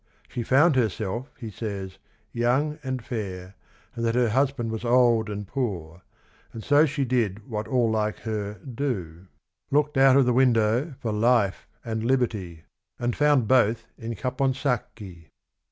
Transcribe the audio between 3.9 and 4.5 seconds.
and that her